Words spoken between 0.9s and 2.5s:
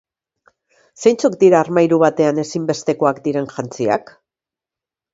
Zeintzuk dira armairu batean